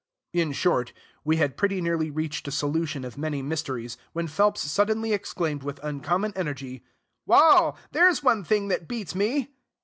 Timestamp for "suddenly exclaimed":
4.61-5.61